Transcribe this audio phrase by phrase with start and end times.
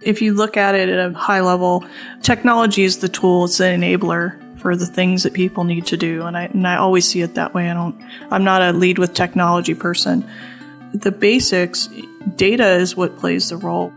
[0.00, 1.84] If you look at it at a high level,
[2.22, 6.22] technology is the tool, it's the enabler for the things that people need to do.
[6.22, 7.68] And I, and I always see it that way.
[7.68, 8.00] I don't,
[8.30, 10.24] I'm not a lead with technology person.
[10.94, 11.88] The basics,
[12.36, 13.92] data is what plays the role.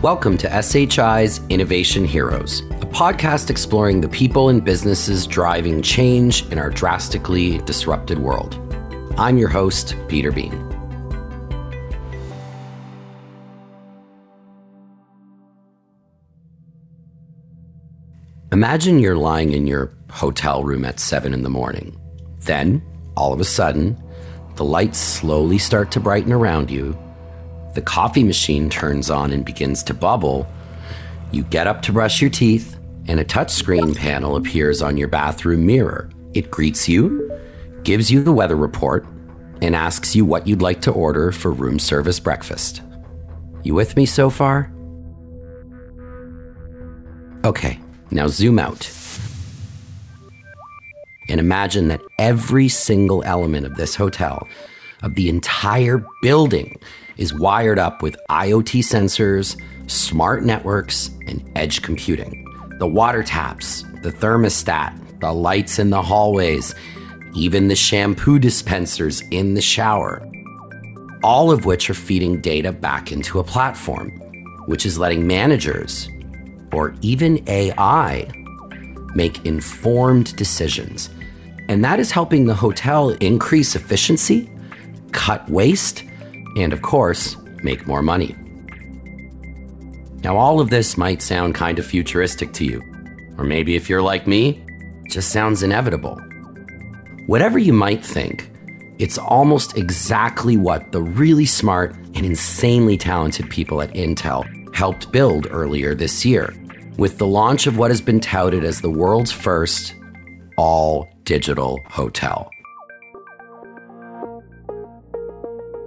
[0.00, 6.58] Welcome to SHI's Innovation Heroes, a podcast exploring the people and businesses driving change in
[6.58, 8.58] our drastically disrupted world.
[9.18, 10.67] I'm your host, Peter Bean.
[18.50, 22.00] Imagine you're lying in your hotel room at 7 in the morning.
[22.40, 22.82] Then,
[23.14, 24.02] all of a sudden,
[24.54, 26.98] the lights slowly start to brighten around you.
[27.74, 30.50] The coffee machine turns on and begins to bubble.
[31.30, 35.66] You get up to brush your teeth, and a touchscreen panel appears on your bathroom
[35.66, 36.08] mirror.
[36.32, 37.30] It greets you,
[37.82, 39.06] gives you the weather report,
[39.60, 42.80] and asks you what you'd like to order for room service breakfast.
[43.62, 44.72] You with me so far?
[47.44, 47.78] Okay,
[48.10, 48.90] now zoom out.
[51.28, 54.48] And imagine that every single element of this hotel,
[55.02, 56.80] of the entire building,
[57.18, 62.44] is wired up with IoT sensors, smart networks, and edge computing.
[62.78, 66.74] The water taps, the thermostat, the lights in the hallways,
[67.34, 70.26] even the shampoo dispensers in the shower.
[71.22, 74.10] All of which are feeding data back into a platform,
[74.66, 76.08] which is letting managers
[76.72, 78.30] or even AI
[79.14, 81.10] make informed decisions.
[81.68, 84.50] And that is helping the hotel increase efficiency,
[85.12, 86.04] cut waste,
[86.56, 88.34] and of course, make more money.
[90.24, 92.82] Now, all of this might sound kind of futuristic to you,
[93.36, 94.64] or maybe if you're like me,
[95.04, 96.16] it just sounds inevitable.
[97.26, 98.50] Whatever you might think,
[98.98, 104.44] it's almost exactly what the really smart and insanely talented people at Intel
[104.78, 106.54] helped build earlier this year
[106.98, 109.96] with the launch of what has been touted as the world's first
[110.56, 112.48] all digital hotel.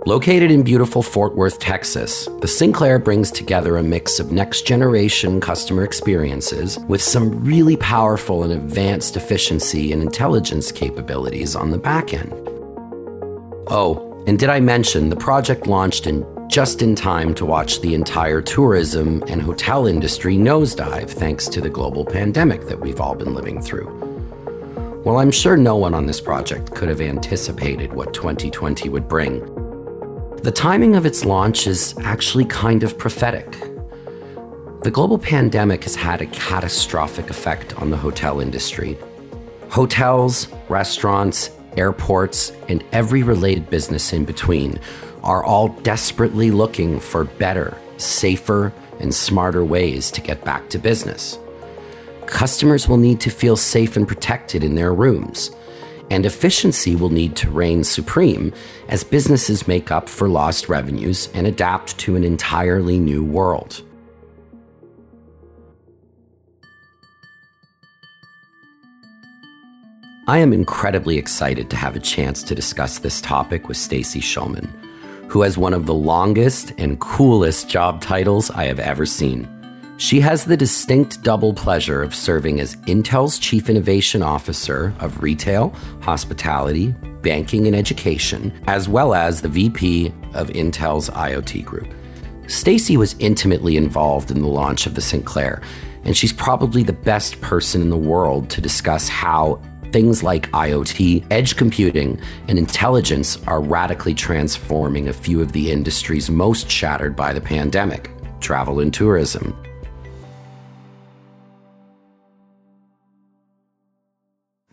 [0.05, 5.39] Located in beautiful Fort Worth, Texas, the Sinclair brings together a mix of next generation
[5.39, 12.13] customer experiences with some really powerful and advanced efficiency and intelligence capabilities on the back
[12.13, 12.33] end.
[13.67, 17.93] Oh, and did I mention the project launched in just in time to watch the
[17.93, 23.33] entire tourism and hotel industry nosedive thanks to the global pandemic that we've all been
[23.33, 23.87] living through.
[25.05, 29.39] Well, I'm sure no one on this project could have anticipated what 2020 would bring.
[30.43, 33.49] The timing of its launch is actually kind of prophetic.
[34.81, 38.97] The global pandemic has had a catastrophic effect on the hotel industry.
[39.69, 44.77] Hotels, restaurants, airports, and every related business in between
[45.23, 51.37] are all desperately looking for better, safer, and smarter ways to get back to business.
[52.25, 55.51] Customers will need to feel safe and protected in their rooms,
[56.09, 58.53] and efficiency will need to reign supreme
[58.89, 63.83] as businesses make up for lost revenues and adapt to an entirely new world.
[70.27, 74.69] I am incredibly excited to have a chance to discuss this topic with Stacey Shulman
[75.31, 79.47] who has one of the longest and coolest job titles I have ever seen.
[79.95, 85.69] She has the distinct double pleasure of serving as Intel's Chief Innovation Officer of Retail,
[86.01, 91.93] Hospitality, Banking, and Education, as well as the VP of Intel's IoT Group.
[92.47, 95.61] Stacey was intimately involved in the launch of the Sinclair,
[96.03, 101.25] and she's probably the best person in the world to discuss how Things like IoT,
[101.31, 107.33] edge computing, and intelligence are radically transforming a few of the industries most shattered by
[107.33, 108.09] the pandemic
[108.39, 109.55] travel and tourism.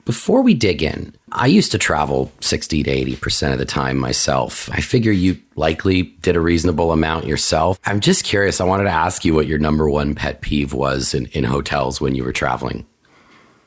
[0.05, 4.71] Before we dig in, I used to travel 60 to 80% of the time myself.
[4.73, 7.79] I figure you likely did a reasonable amount yourself.
[7.85, 8.59] I'm just curious.
[8.59, 12.01] I wanted to ask you what your number one pet peeve was in, in hotels
[12.01, 12.87] when you were traveling.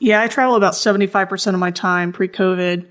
[0.02, 2.84] Yeah, I travel about 75% of my time pre COVID.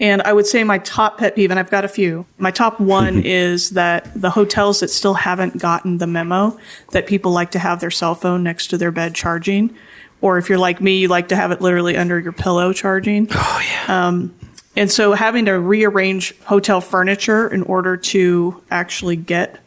[0.00, 2.26] And I would say my top pet peeve, and I've got a few.
[2.36, 6.58] My top one is that the hotels that still haven't gotten the memo
[6.90, 9.72] that people like to have their cell phone next to their bed charging.
[10.20, 13.28] Or if you're like me, you like to have it literally under your pillow charging.
[13.30, 14.08] Oh, yeah.
[14.08, 14.34] Um,
[14.74, 19.60] and so having to rearrange hotel furniture in order to actually get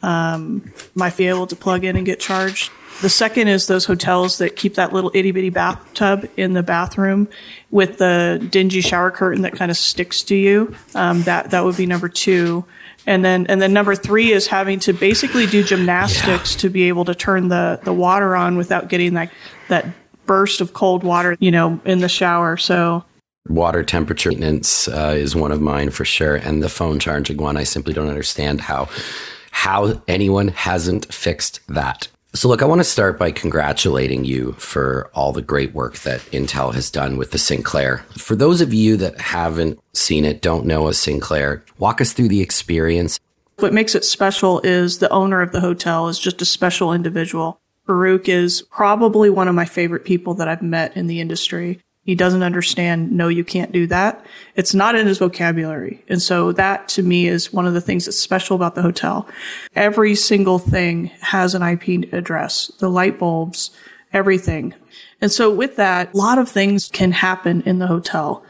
[0.00, 4.38] um, my be able to plug in and get charged the second is those hotels
[4.38, 7.28] that keep that little itty bitty bathtub in the bathroom
[7.70, 10.74] with the dingy shower curtain that kind of sticks to you.
[10.94, 12.64] Um, that that would be number two.
[13.06, 16.60] And then and then number three is having to basically do gymnastics yeah.
[16.60, 19.32] to be able to turn the, the water on without getting that
[19.68, 19.86] that
[20.26, 22.56] burst of cold water, you know, in the shower.
[22.56, 23.04] So
[23.48, 27.56] water temperature maintenance uh, is one of mine for sure, and the phone charging one.
[27.56, 28.88] I simply don't understand how
[29.50, 32.08] how anyone hasn't fixed that.
[32.32, 36.20] So, look, I want to start by congratulating you for all the great work that
[36.30, 38.04] Intel has done with the Sinclair.
[38.16, 42.28] For those of you that haven't seen it, don't know a Sinclair, walk us through
[42.28, 43.18] the experience.
[43.58, 47.60] What makes it special is the owner of the hotel is just a special individual.
[47.88, 51.80] Farukh is probably one of my favorite people that I've met in the industry.
[52.02, 54.24] He doesn't understand, no, you can't do that.
[54.54, 56.02] It's not in his vocabulary.
[56.08, 59.28] And so that to me is one of the things that's special about the hotel.
[59.76, 63.70] Every single thing has an IP address, the light bulbs,
[64.12, 64.74] everything.
[65.20, 68.44] And so with that, a lot of things can happen in the hotel.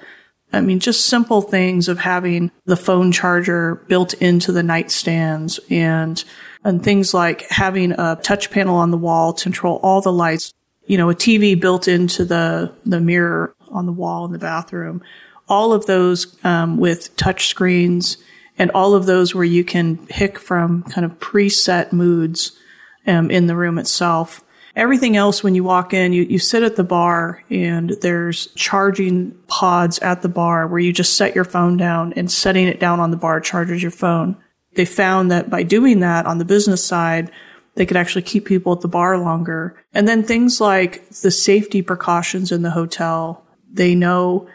[0.53, 6.23] I mean, just simple things of having the phone charger built into the nightstands and,
[6.65, 10.53] and things like having a touch panel on the wall to control all the lights
[10.91, 15.01] you know, a TV built into the, the mirror on the wall in the bathroom.
[15.49, 18.17] All of those um, with touch screens
[18.59, 22.59] and all of those where you can pick from kind of preset moods
[23.07, 24.43] um, in the room itself.
[24.75, 29.31] Everything else, when you walk in, you, you sit at the bar and there's charging
[29.47, 32.99] pods at the bar where you just set your phone down and setting it down
[32.99, 34.37] on the bar charges your phone.
[34.75, 37.31] They found that by doing that on the business side,
[37.81, 39.75] they could actually keep people at the bar longer.
[39.95, 43.43] And then things like the safety precautions in the hotel.
[43.73, 44.47] They know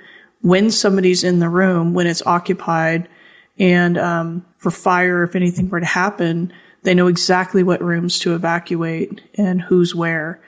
[0.42, 3.10] when somebody's in the room, when it's occupied,
[3.58, 8.36] and um, for fire, if anything were to happen, they know exactly what rooms to
[8.36, 10.40] evacuate and who's where.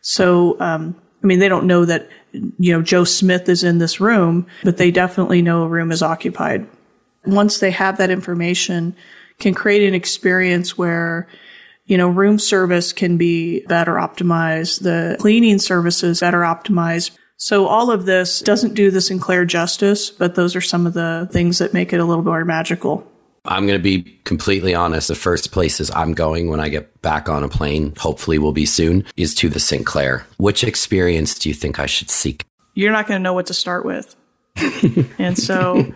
[0.00, 4.00] So, um, I mean, they don't know that, you know, Joe Smith is in this
[4.00, 6.66] room, but they definitely know a room is occupied.
[7.24, 8.96] Once they have that information,
[9.38, 11.28] can create an experience where
[11.86, 14.82] you know, room service can be better optimized.
[14.82, 17.16] The cleaning services better optimized.
[17.36, 21.28] So all of this doesn't do the Sinclair justice, but those are some of the
[21.30, 23.10] things that make it a little more magical.
[23.46, 25.08] I'm going to be completely honest.
[25.08, 28.64] The first places I'm going when I get back on a plane, hopefully will be
[28.64, 30.26] soon, is to the Sinclair.
[30.38, 32.44] Which experience do you think I should seek?
[32.72, 34.16] You're not going to know what to start with.
[35.18, 35.92] and so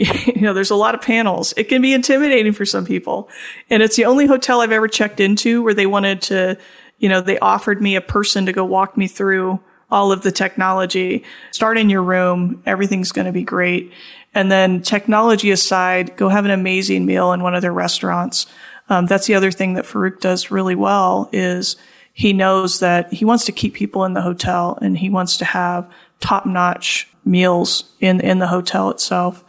[0.34, 1.52] you know, there's a lot of panels.
[1.58, 3.28] It can be intimidating for some people.
[3.68, 6.56] And it's the only hotel I've ever checked into where they wanted to,
[6.98, 9.60] you know, they offered me a person to go walk me through
[9.90, 11.22] all of the technology.
[11.50, 12.62] Start in your room.
[12.64, 13.92] Everything's going to be great.
[14.32, 18.46] And then technology aside, go have an amazing meal in one of their restaurants.
[18.88, 21.76] Um, that's the other thing that Farukh does really well is
[22.14, 25.44] he knows that he wants to keep people in the hotel and he wants to
[25.44, 29.44] have top notch meals in, in the hotel itself.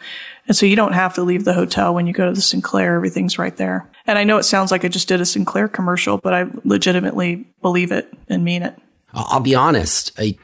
[0.48, 2.96] And so you don't have to leave the hotel when you go to the Sinclair.
[2.96, 3.88] Everything's right there.
[4.08, 7.48] And I know it sounds like I just did a Sinclair commercial, but I legitimately
[7.62, 8.76] believe it and mean it.
[9.14, 10.12] I'll be honest.
[10.18, 10.38] I,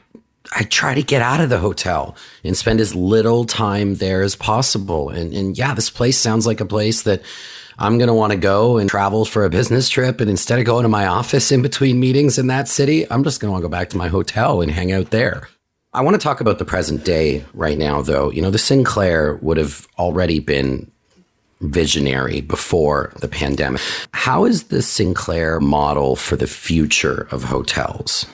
[0.56, 4.36] I try to get out of the hotel and spend as little time there as
[4.36, 5.10] possible.
[5.10, 7.22] And, and yeah, this place sounds like a place that
[7.78, 10.20] I'm going to want to go and travel for a business trip.
[10.20, 13.40] And instead of going to my office in between meetings in that city, I'm just
[13.40, 15.48] going to to go back to my hotel and hang out there.
[15.94, 18.30] I want to talk about the present day right now, though.
[18.30, 20.90] You know, the Sinclair would have already been
[21.60, 23.80] visionary before the pandemic.
[24.12, 28.26] How is the Sinclair model for the future of hotels?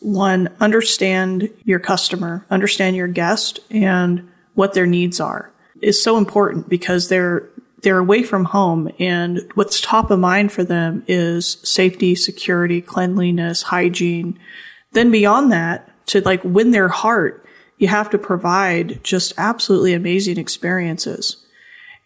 [0.00, 6.68] One, understand your customer, understand your guest and what their needs are is so important
[6.68, 7.48] because they're
[7.82, 13.62] they're away from home and what's top of mind for them is safety, security, cleanliness,
[13.62, 14.38] hygiene.
[14.92, 17.46] Then beyond that, to like win their heart,
[17.78, 21.44] you have to provide just absolutely amazing experiences.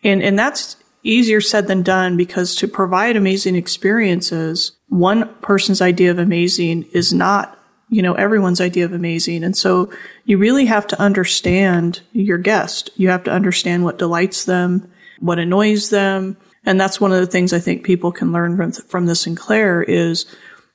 [0.03, 6.11] And, and that's easier said than done because to provide amazing experiences, one person's idea
[6.11, 9.45] of amazing is not, you know, everyone's idea of amazing.
[9.45, 9.91] And so
[10.25, 12.91] you really have to understand your guest.
[12.97, 16.37] You have to understand what delights them, what annoys them.
[16.65, 19.83] And that's one of the things I think people can learn from, from the Sinclair
[19.83, 20.27] is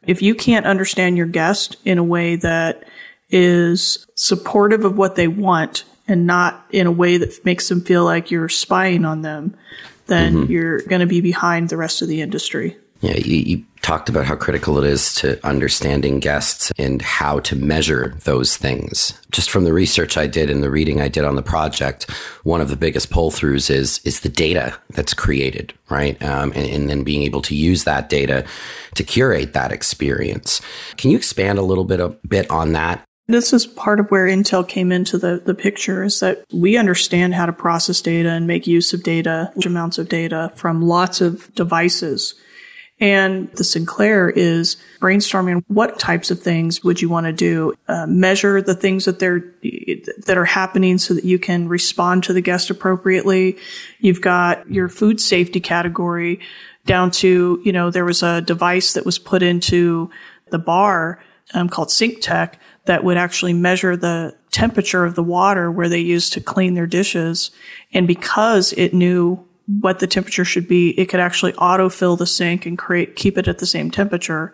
[0.04, 2.86] if you can't understand your guest in a way that
[3.32, 8.04] is supportive of what they want and not in a way that makes them feel
[8.04, 9.56] like you're spying on them,
[10.08, 10.52] then mm-hmm.
[10.52, 12.76] you're going to be behind the rest of the industry.
[13.02, 17.56] Yeah, you, you, talked about how critical it is to understanding guests and how to
[17.56, 19.20] measure those things.
[19.32, 22.08] Just from the research I did and the reading I did on the project,
[22.44, 26.22] one of the biggest pull throughs is is the data that's created, right?
[26.22, 28.46] Um, and, and then being able to use that data
[28.94, 30.62] to curate that experience.
[30.98, 33.04] Can you expand a little bit a bit on that?
[33.32, 37.34] This is part of where Intel came into the, the picture is that we understand
[37.34, 41.22] how to process data and make use of data, large amounts of data from lots
[41.22, 42.36] of devices.
[43.00, 47.74] And the Sinclair is brainstorming what types of things would you want to do?
[47.88, 49.44] Uh, measure the things that they're
[50.28, 53.58] that are happening so that you can respond to the guest appropriately.
[54.00, 56.40] You've got your food safety category
[56.86, 60.12] down to you know there was a device that was put into
[60.52, 61.24] the bar
[61.56, 62.54] um, called SyncTech
[62.86, 66.88] that would actually measure the temperature of the water where they used to clean their
[66.88, 67.52] dishes,
[67.94, 69.46] and because it knew
[69.80, 73.48] what the temperature should be, it could actually autofill the sink and create, keep it
[73.48, 74.54] at the same temperature.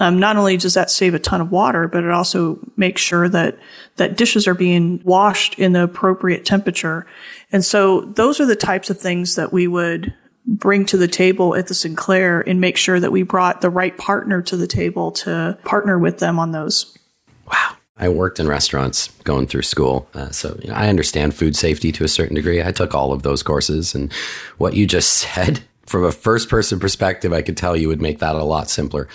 [0.00, 3.28] Um, not only does that save a ton of water, but it also makes sure
[3.28, 3.58] that
[3.96, 7.06] that dishes are being washed in the appropriate temperature.
[7.52, 10.12] And so those are the types of things that we would
[10.46, 13.96] bring to the table at the Sinclair and make sure that we brought the right
[13.96, 16.98] partner to the table to partner with them on those.
[17.46, 17.76] Wow.
[17.96, 21.92] I worked in restaurants going through school, uh, so you know, I understand food safety
[21.92, 22.62] to a certain degree.
[22.62, 24.12] I took all of those courses, and
[24.58, 28.18] what you just said from a first person perspective, I could tell you would make
[28.18, 29.08] that a lot simpler.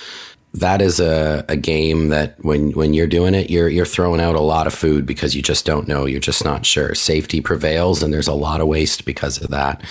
[0.53, 4.36] That is a, a game that when when you're doing it, you're you're throwing out
[4.36, 6.95] a lot of food because you just don't know, you're just not sure.
[6.95, 9.83] Safety prevails, and there's a lot of waste because of that.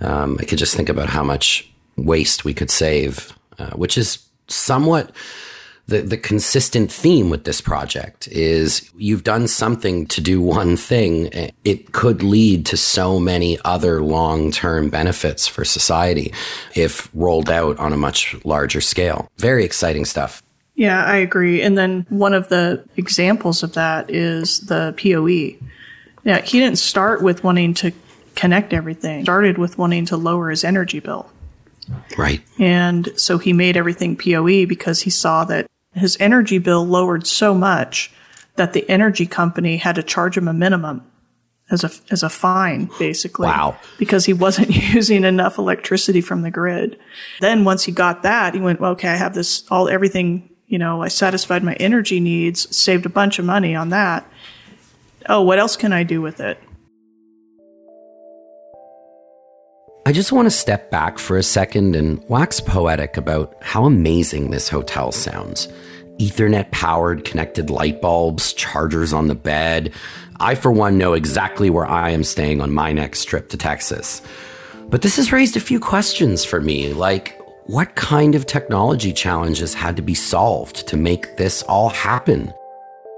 [0.00, 4.26] Um, I could just think about how much waste we could save, uh, which is
[4.48, 5.12] somewhat
[5.90, 11.28] the, the consistent theme with this project is you've done something to do one thing.
[11.64, 16.32] It could lead to so many other long term benefits for society
[16.76, 19.28] if rolled out on a much larger scale.
[19.36, 20.42] Very exciting stuff.
[20.76, 21.60] Yeah, I agree.
[21.60, 25.58] And then one of the examples of that is the PoE.
[26.22, 27.92] Yeah, he didn't start with wanting to
[28.36, 29.18] connect everything.
[29.18, 31.28] He started with wanting to lower his energy bill.
[32.16, 32.42] Right.
[32.60, 37.54] And so he made everything PoE because he saw that his energy bill lowered so
[37.54, 38.12] much
[38.56, 41.02] that the energy company had to charge him a minimum
[41.70, 43.46] as a as a fine basically.
[43.46, 43.76] Wow.
[43.98, 46.98] Because he wasn't using enough electricity from the grid.
[47.40, 50.78] Then once he got that he went well, okay i have this all everything you
[50.78, 54.30] know i satisfied my energy needs saved a bunch of money on that.
[55.28, 56.58] Oh what else can i do with it
[60.06, 64.50] I just want to step back for a second and wax poetic about how amazing
[64.50, 65.68] this hotel sounds.
[66.18, 69.92] Ethernet powered connected light bulbs, chargers on the bed.
[70.40, 74.22] I, for one, know exactly where I am staying on my next trip to Texas.
[74.88, 79.74] But this has raised a few questions for me, like what kind of technology challenges
[79.74, 82.54] had to be solved to make this all happen?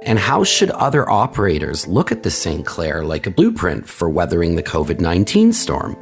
[0.03, 4.65] And how should other operators look at the Sinclair like a blueprint for weathering the
[4.65, 5.97] COVID 19 storm?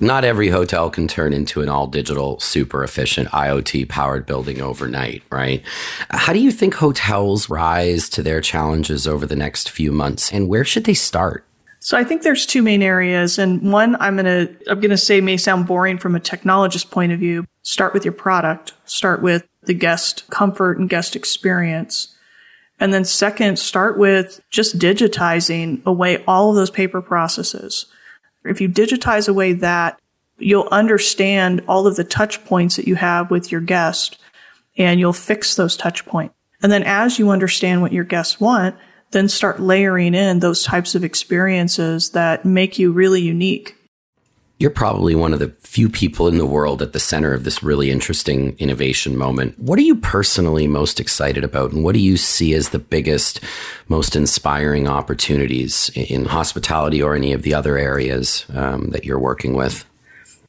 [0.00, 5.22] Not every hotel can turn into an all digital, super efficient IoT powered building overnight,
[5.30, 5.62] right?
[6.10, 10.48] How do you think hotels rise to their challenges over the next few months and
[10.48, 11.46] where should they start?
[11.78, 14.96] So I think there's two main areas and one I'm going to I'm going to
[14.96, 17.46] say may sound boring from a technologist point of view.
[17.62, 22.16] Start with your product, start with the guest comfort and guest experience.
[22.80, 27.86] And then second, start with just digitizing away all of those paper processes.
[28.44, 29.98] If you digitize away that,
[30.38, 34.18] you'll understand all of the touch points that you have with your guest
[34.76, 36.34] and you'll fix those touch points.
[36.62, 38.76] And then as you understand what your guests want,
[39.10, 43.76] then start layering in those types of experiences that make you really unique.
[44.58, 47.62] You're probably one of the few people in the world at the center of this
[47.62, 49.58] really interesting innovation moment.
[49.58, 53.40] What are you personally most excited about, and what do you see as the biggest,
[53.88, 59.54] most inspiring opportunities in hospitality or any of the other areas um, that you're working
[59.54, 59.84] with?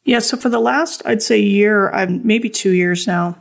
[0.03, 3.37] Yeah, so for the last, I'd say year, I'm maybe two years now,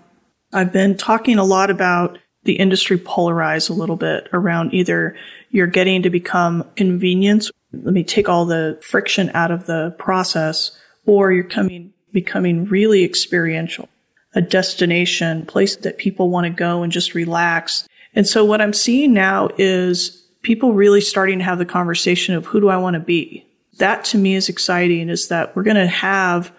[0.55, 5.17] I've been talking a lot about the industry polarize a little bit around either
[5.51, 7.51] you're getting to become convenience
[7.83, 10.71] let me take all the friction out of the process,
[11.07, 13.89] or you're coming, becoming really experiential,
[14.35, 17.89] a destination, place that people want to go and just relax.
[18.15, 22.47] And so what I'm seeing now is people really starting to have the conversation of
[22.47, 23.47] who do I want to be?
[23.79, 26.53] That to me is exciting is that we're going to have,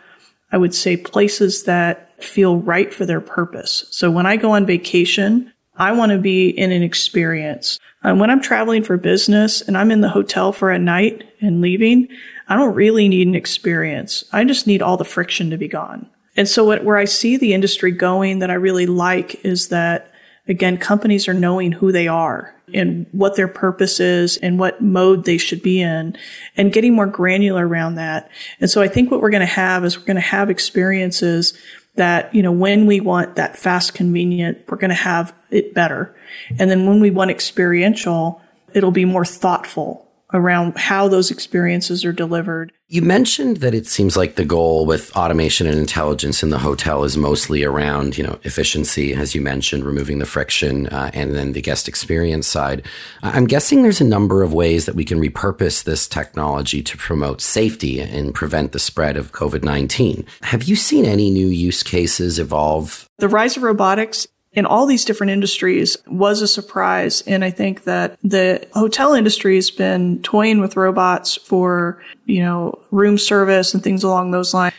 [0.51, 3.85] I would say, places that feel right for their purpose.
[3.91, 7.79] So when I go on vacation, I want to be in an experience.
[8.03, 11.61] And when I'm traveling for business and I'm in the hotel for a night and
[11.61, 12.07] leaving,
[12.47, 14.23] I don't really need an experience.
[14.31, 16.09] I just need all the friction to be gone.
[16.37, 20.11] And so what, where I see the industry going that I really like is that
[20.47, 25.25] again, companies are knowing who they are and what their purpose is and what mode
[25.25, 26.15] they should be in
[26.57, 28.29] and getting more granular around that.
[28.59, 31.53] And so I think what we're going to have is we're going to have experiences
[31.95, 36.15] that, you know, when we want that fast, convenient, we're going to have it better.
[36.59, 38.41] And then when we want experiential,
[38.73, 42.71] it'll be more thoughtful around how those experiences are delivered.
[42.87, 47.03] You mentioned that it seems like the goal with automation and intelligence in the hotel
[47.03, 51.53] is mostly around, you know, efficiency, as you mentioned, removing the friction, uh, and then
[51.53, 52.85] the guest experience side.
[53.23, 57.41] I'm guessing there's a number of ways that we can repurpose this technology to promote
[57.41, 60.25] safety and prevent the spread of COVID 19.
[60.43, 63.09] Have you seen any new use cases evolve?
[63.17, 67.21] The rise of robotics in all these different industries was a surprise.
[67.27, 72.81] And I think that the hotel industry has been toying with robots for, you know,
[72.89, 74.73] room service and things along those lines.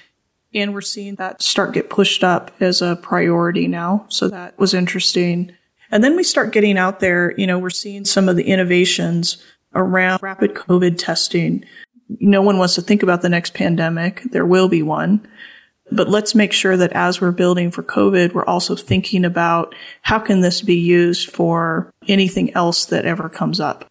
[0.55, 4.07] And we're seeing that start get pushed up as a priority now.
[4.09, 5.53] So that was interesting.
[5.91, 9.37] And then we start getting out there, you know, we're seeing some of the innovations
[9.75, 11.65] around rapid COVID testing.
[12.21, 14.23] No one wants to think about the next pandemic.
[14.31, 15.29] There will be one.
[15.93, 20.19] But let's make sure that as we're building for COVID, we're also thinking about how
[20.19, 23.87] can this be used for anything else that ever comes up.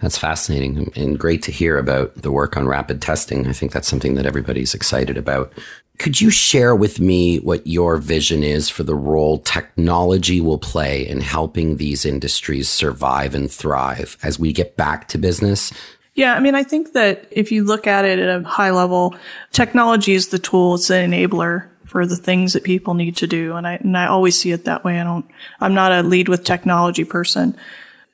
[0.00, 3.46] That's fascinating and great to hear about the work on rapid testing.
[3.46, 5.52] I think that's something that everybody's excited about.
[5.98, 11.06] Could you share with me what your vision is for the role technology will play
[11.06, 15.70] in helping these industries survive and thrive as we get back to business
[16.14, 19.14] yeah, I mean, I think that if you look at it at a high level,
[19.52, 23.56] technology is the tool, it's the enabler for the things that people need to do.
[23.56, 25.00] And I, and I always see it that way.
[25.00, 25.28] I don't,
[25.60, 27.56] I'm not a lead with technology person.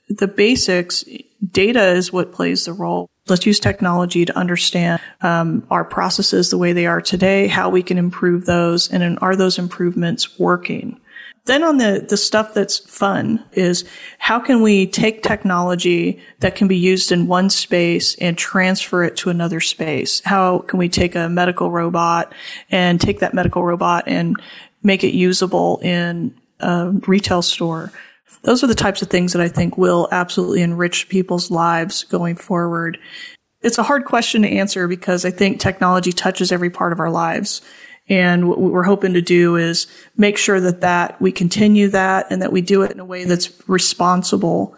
[0.09, 1.05] The basics,
[1.50, 3.11] data is what plays the role.
[3.29, 7.83] Let's use technology to understand um, our processes the way they are today, how we
[7.83, 11.00] can improve those, and are those improvements working?
[11.47, 13.85] Then on the, the stuff that's fun is
[14.19, 19.17] how can we take technology that can be used in one space and transfer it
[19.19, 20.21] to another space?
[20.25, 22.35] How can we take a medical robot
[22.71, 24.37] and take that medical robot and
[24.83, 27.93] make it usable in a retail store?
[28.43, 32.35] Those are the types of things that I think will absolutely enrich people's lives going
[32.35, 32.99] forward.
[33.62, 37.11] It's a hard question to answer because I think technology touches every part of our
[37.11, 37.62] lives.
[38.08, 39.86] And what we're hoping to do is
[40.16, 43.25] make sure that that we continue that and that we do it in a way
[43.25, 44.76] that's responsible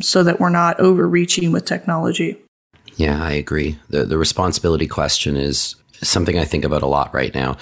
[0.00, 2.36] so that we're not overreaching with technology.
[2.96, 3.78] Yeah, I agree.
[3.90, 7.56] The the responsibility question is something I think about a lot right now.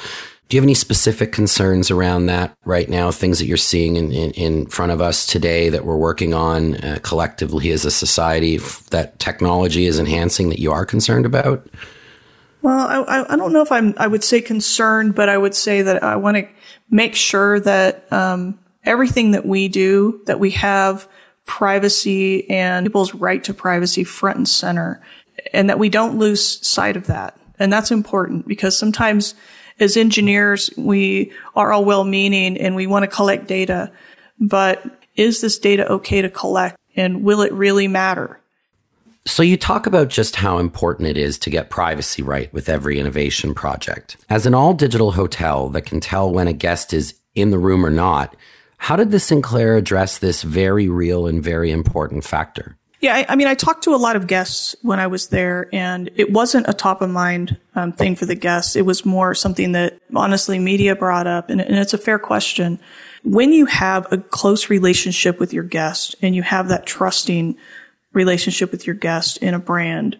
[0.48, 3.10] Do you have any specific concerns around that right now?
[3.10, 6.76] Things that you're seeing in, in, in front of us today that we're working on
[6.76, 8.58] uh, collectively as a society
[8.90, 11.66] that technology is enhancing that you are concerned about?
[12.66, 15.82] Well, I, I don't know if I'm, I would say concerned, but I would say
[15.82, 16.48] that I want to
[16.90, 21.08] make sure that, um, everything that we do, that we have
[21.44, 25.00] privacy and people's right to privacy front and center
[25.52, 27.38] and that we don't lose sight of that.
[27.60, 29.36] And that's important because sometimes
[29.78, 33.92] as engineers, we are all well meaning and we want to collect data,
[34.40, 38.40] but is this data okay to collect and will it really matter?
[39.26, 43.00] So, you talk about just how important it is to get privacy right with every
[43.00, 44.16] innovation project.
[44.30, 47.84] As an all digital hotel that can tell when a guest is in the room
[47.84, 48.36] or not,
[48.78, 52.76] how did the Sinclair address this very real and very important factor?
[53.00, 55.68] Yeah, I, I mean, I talked to a lot of guests when I was there,
[55.72, 58.76] and it wasn't a top of mind um, thing for the guests.
[58.76, 62.78] It was more something that honestly media brought up, and, and it's a fair question.
[63.24, 67.56] When you have a close relationship with your guest and you have that trusting
[68.16, 70.18] relationship with your guest in a brand.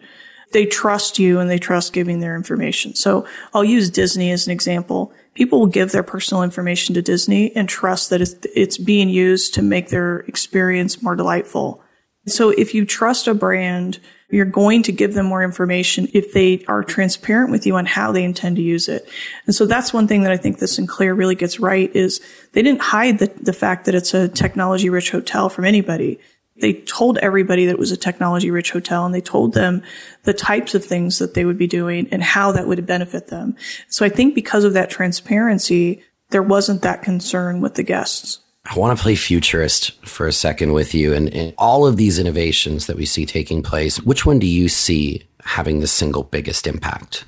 [0.53, 2.95] They trust you and they trust giving their information.
[2.95, 5.13] So I'll use Disney as an example.
[5.35, 8.21] People will give their personal information to Disney and trust that
[8.55, 11.83] it's, being used to make their experience more delightful.
[12.27, 13.99] So if you trust a brand,
[14.31, 18.13] you're going to give them more information if they are transparent with you on how
[18.13, 19.09] they intend to use it.
[19.47, 22.21] And so that's one thing that I think the Sinclair really gets right is
[22.53, 26.19] they didn't hide the, the fact that it's a technology rich hotel from anybody
[26.61, 29.83] they told everybody that it was a technology rich hotel and they told them
[30.25, 33.57] the types of things that they would be doing and how that would benefit them.
[33.89, 38.41] So I think because of that transparency, there wasn't that concern with the guests.
[38.65, 42.19] I want to play futurist for a second with you and, and all of these
[42.19, 44.01] innovations that we see taking place.
[44.01, 47.25] Which one do you see having the single biggest impact?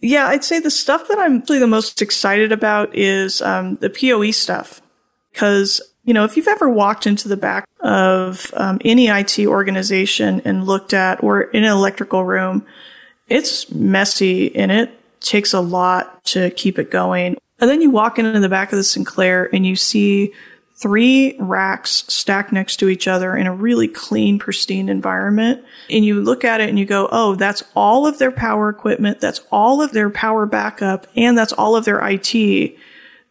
[0.00, 3.90] Yeah, I'd say the stuff that I'm really the most excited about is um, the
[3.90, 4.82] PoE stuff
[5.32, 10.40] because you know, if you've ever walked into the back of um, any IT organization
[10.46, 12.64] and looked at, or in an electrical room,
[13.28, 14.90] it's messy and it
[15.20, 17.36] takes a lot to keep it going.
[17.58, 20.32] And then you walk into the back of the Sinclair and you see
[20.76, 25.62] three racks stacked next to each other in a really clean, pristine environment.
[25.90, 29.20] And you look at it and you go, oh, that's all of their power equipment.
[29.20, 31.06] That's all of their power backup.
[31.16, 32.78] And that's all of their IT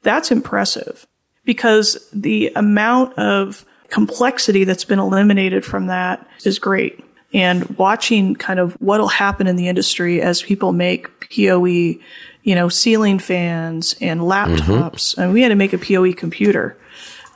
[0.04, 1.08] That's impressive
[1.48, 7.04] because the amount of complexity that's been eliminated from that is great.
[7.34, 12.68] And watching kind of what'll happen in the industry as people make PoE, you know,
[12.68, 15.16] ceiling fans and laptops.
[15.16, 15.22] Mm-hmm.
[15.22, 16.78] And we had to make a PoE computer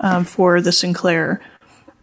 [0.01, 1.41] um, for the Sinclair.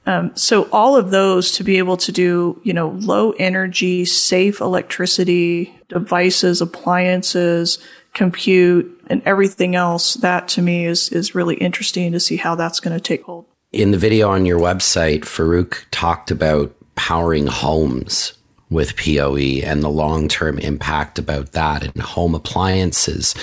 [0.07, 4.63] Um, so all of those to be able to do, you know, low energy, safe
[4.63, 7.79] electricity devices, appliances,
[8.19, 12.81] compute, and everything else, that to me is, is really interesting to see how that's
[12.81, 13.47] going to take hold.
[13.71, 18.33] In the video on your website, Farukh talked about powering homes
[18.71, 23.37] with PoE and the long term impact about that and home appliances.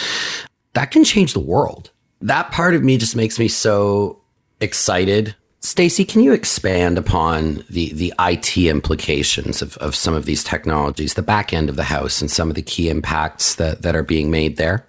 [0.73, 1.89] That can change the world.
[2.19, 4.19] That part of me just makes me so
[4.59, 10.43] excited Stacey, can you expand upon the, the IT implications of, of some of these
[10.43, 13.95] technologies, the back end of the house, and some of the key impacts that, that
[13.95, 14.85] are being made there?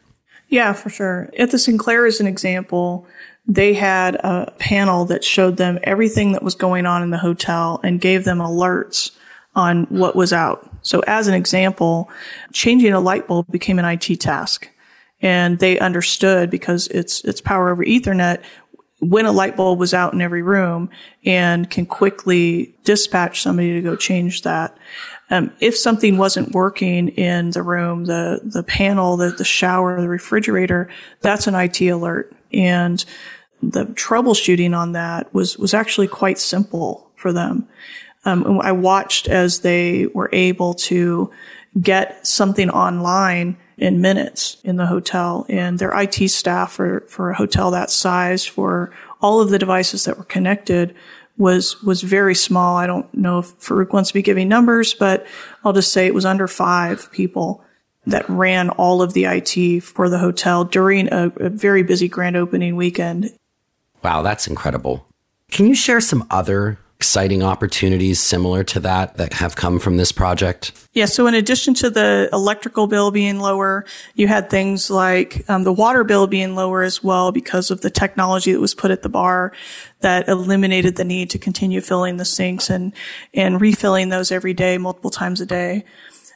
[0.49, 1.31] Yeah, for sure.
[1.39, 3.07] At the Sinclair, as an example,
[3.47, 7.81] they had a panel that showed them everything that was going on in the hotel
[7.83, 9.13] and gave them alerts
[9.55, 10.71] on what was out.
[10.83, 12.11] So, as an example,
[12.53, 14.69] changing a light bulb became an IT task
[15.23, 18.43] and they understood because it's it's power over ethernet
[19.01, 20.89] when a light bulb was out in every room
[21.25, 24.77] and can quickly dispatch somebody to go change that.
[25.31, 30.09] Um, if something wasn't working in the room, the the panel, the the shower, the
[30.09, 30.89] refrigerator,
[31.21, 33.05] that's an IT alert, and
[33.63, 37.69] the troubleshooting on that was was actually quite simple for them.
[38.25, 41.31] Um, I watched as they were able to
[41.81, 45.47] get something online in minutes in the hotel.
[45.49, 50.05] And their IT staff for, for a hotel that size, for all of the devices
[50.05, 50.95] that were connected,
[51.39, 52.77] was was very small.
[52.77, 55.27] I don't know if Farukh wants to be giving numbers, but
[55.65, 57.63] I'll just say it was under five people
[58.07, 62.37] that ran all of the IT for the hotel during a, a very busy grand
[62.37, 63.37] opening weekend.
[64.03, 65.07] Wow, that's incredible.
[65.51, 70.13] Can you share some other exciting opportunities similar to that that have come from this
[70.13, 70.73] project?
[70.95, 71.05] Yeah.
[71.05, 75.73] So in addition to the electrical bill being lower, you had things like um, the
[75.73, 79.11] water bill being lower as well because of the technology that was put at the
[79.11, 79.53] bar
[80.01, 82.95] that eliminated the need to continue filling the sinks and,
[83.35, 85.85] and refilling those every day, multiple times a day.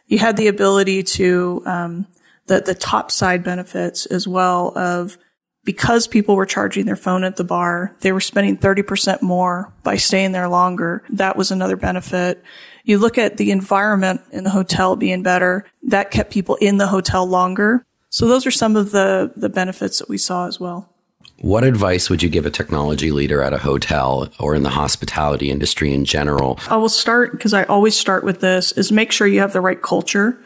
[0.08, 2.06] You had the ability to, um,
[2.48, 5.16] the, the top side benefits as well of
[5.64, 9.96] because people were charging their phone at the bar, they were spending 30% more by
[9.96, 11.02] staying there longer.
[11.10, 12.42] That was another benefit.
[12.84, 15.66] You look at the environment in the hotel being better.
[15.82, 17.84] That kept people in the hotel longer.
[18.08, 20.88] So those are some of the, the benefits that we saw as well.
[21.38, 25.50] What advice would you give a technology leader at a hotel or in the hospitality
[25.50, 26.58] industry in general?
[26.68, 29.60] I will start because I always start with this is make sure you have the
[29.62, 30.38] right culture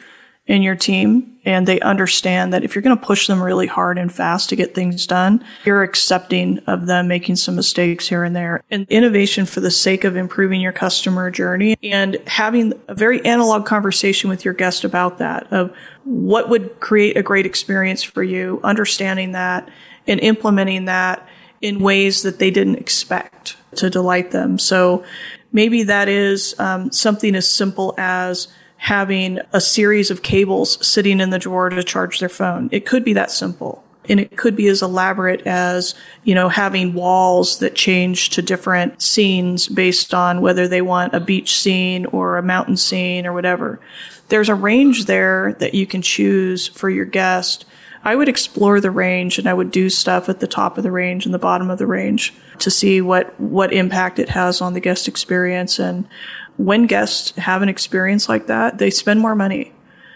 [0.46, 3.96] in your team and they understand that if you're going to push them really hard
[3.96, 8.36] and fast to get things done, you're accepting of them making some mistakes here and
[8.36, 8.62] there.
[8.70, 13.64] And innovation for the sake of improving your customer journey and having a very analog
[13.64, 18.60] conversation with your guest about that of what would create a great experience for you,
[18.62, 19.68] understanding that
[20.06, 21.26] and implementing that
[21.62, 24.58] in ways that they didn't expect to delight them.
[24.58, 25.04] So
[25.52, 28.48] maybe that is um, something as simple as
[28.84, 32.68] having a series of cables sitting in the drawer to charge their phone.
[32.70, 33.82] It could be that simple.
[34.10, 35.94] And it could be as elaborate as,
[36.24, 41.20] you know, having walls that change to different scenes based on whether they want a
[41.20, 43.80] beach scene or a mountain scene or whatever.
[44.28, 47.64] There's a range there that you can choose for your guest.
[48.02, 50.92] I would explore the range and I would do stuff at the top of the
[50.92, 54.74] range and the bottom of the range to see what, what impact it has on
[54.74, 56.06] the guest experience and
[56.56, 59.72] when guests have an experience like that, they spend more money.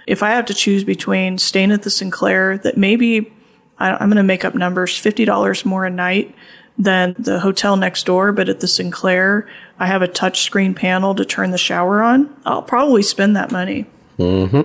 [0.06, 3.32] If I have to choose between staying at the Sinclair, that maybe
[3.78, 6.34] I'm going to make up numbers, $50 more a night
[6.78, 9.48] than the hotel next door, but at the Sinclair,
[9.78, 12.34] I have a touchscreen panel to turn the shower on.
[12.44, 13.86] I'll probably spend that money.
[14.18, 14.62] Mm-hmm.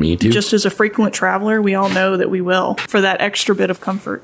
[0.00, 0.30] Me too.
[0.30, 3.70] Just as a frequent traveler, we all know that we will for that extra bit
[3.70, 4.22] of comfort.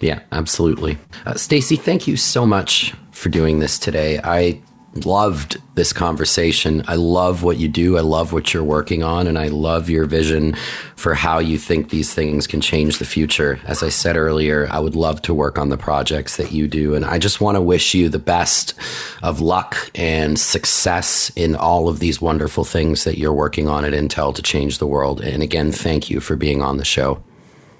[0.00, 0.98] Yeah, absolutely.
[1.24, 4.20] Uh, Stacey, thank you so much for doing this today.
[4.22, 4.60] I
[4.94, 6.84] loved this conversation.
[6.86, 7.96] I love what you do.
[7.96, 9.26] I love what you're working on.
[9.26, 10.54] And I love your vision
[10.96, 13.58] for how you think these things can change the future.
[13.64, 16.94] As I said earlier, I would love to work on the projects that you do.
[16.94, 18.74] And I just want to wish you the best
[19.22, 23.92] of luck and success in all of these wonderful things that you're working on at
[23.92, 25.20] Intel to change the world.
[25.20, 27.22] And again, thank you for being on the show.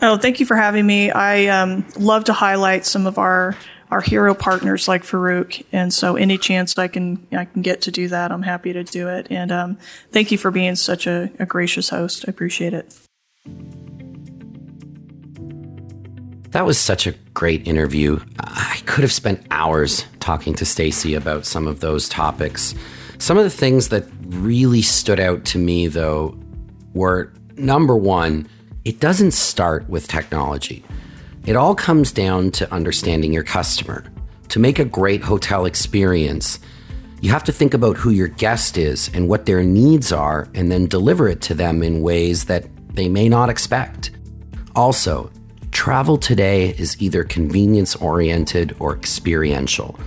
[0.00, 1.12] Oh, thank you for having me.
[1.12, 3.56] I um, love to highlight some of our
[3.92, 5.62] our hero partners like Farukh.
[5.70, 8.82] And so any chance I can, I can get to do that, I'm happy to
[8.82, 9.26] do it.
[9.28, 9.78] And um,
[10.12, 12.24] thank you for being such a, a gracious host.
[12.26, 12.96] I appreciate it.
[16.52, 18.18] That was such a great interview.
[18.38, 22.74] I could have spent hours talking to Stacey about some of those topics.
[23.18, 26.34] Some of the things that really stood out to me, though,
[26.94, 28.48] were number one,
[28.86, 30.82] it doesn't start with technology.
[31.44, 34.04] It all comes down to understanding your customer.
[34.50, 36.60] To make a great hotel experience,
[37.20, 40.70] you have to think about who your guest is and what their needs are, and
[40.70, 44.12] then deliver it to them in ways that they may not expect.
[44.76, 45.32] Also,
[45.72, 49.98] travel today is either convenience oriented or experiential.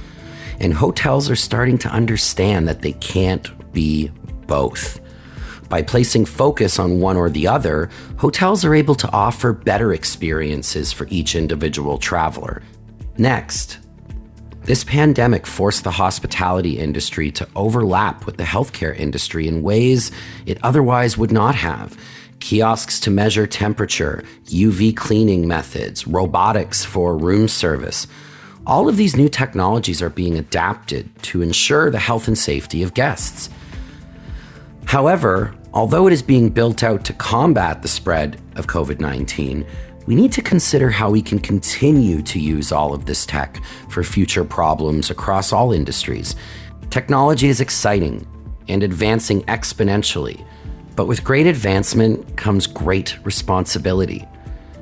[0.61, 4.09] And hotels are starting to understand that they can't be
[4.47, 5.01] both.
[5.69, 10.91] By placing focus on one or the other, hotels are able to offer better experiences
[10.91, 12.61] for each individual traveler.
[13.17, 13.79] Next,
[14.63, 20.11] this pandemic forced the hospitality industry to overlap with the healthcare industry in ways
[20.45, 21.97] it otherwise would not have.
[22.39, 28.07] Kiosks to measure temperature, UV cleaning methods, robotics for room service.
[28.67, 32.95] All of these new technologies are being adapted to ensure the health and safety of
[32.95, 33.49] guests.
[34.85, 39.65] However, although it is being built out to combat the spread of COVID 19,
[40.05, 44.03] we need to consider how we can continue to use all of this tech for
[44.03, 46.35] future problems across all industries.
[46.91, 48.27] Technology is exciting
[48.67, 50.45] and advancing exponentially,
[50.95, 54.25] but with great advancement comes great responsibility.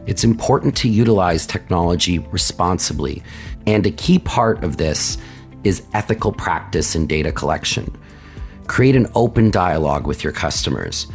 [0.06, 3.24] It's important to utilize technology responsibly,
[3.66, 5.18] and a key part of this
[5.64, 7.96] is ethical practice in data collection.
[8.74, 11.06] Create an open dialogue with your customers.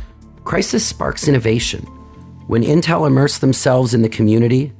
[0.44, 1.82] Crisis sparks innovation.
[2.46, 4.72] When Intel immersed themselves in the community,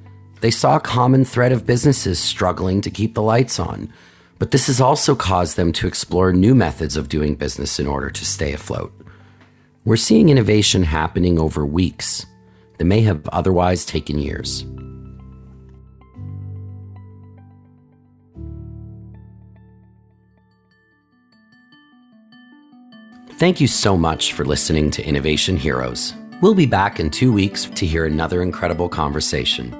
[0.43, 3.93] they saw a common thread of businesses struggling to keep the lights on.
[4.38, 8.11] But this has also caused them to explore new methods of doing business in order
[8.11, 8.93] to stay afloat.
[9.85, 12.27] We're seeing innovation happening over weeks
[12.77, 14.64] that may have otherwise taken years.
[23.38, 26.12] Thank you so much for listening to Innovation Heroes.
[26.42, 29.72] We'll be back in two weeks to hear another incredible conversation.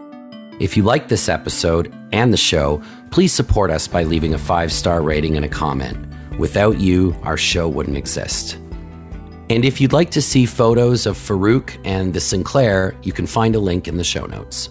[0.61, 4.73] If you like this episode and the show, please support us by leaving a five
[4.73, 5.99] star rating and a comment.
[6.38, 8.61] Without you, our show wouldn't exist.
[9.51, 13.57] And if you'd like to see photos of Farukh and the Sinclair, you can find
[13.57, 14.71] a link in the show notes.